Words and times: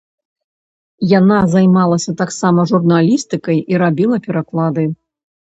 Яна 1.19 1.37
займалася 1.55 2.15
таксама 2.23 2.65
журналістыкай 2.73 3.57
і 3.75 3.79
рабіла 3.85 4.21
пераклады. 4.27 4.83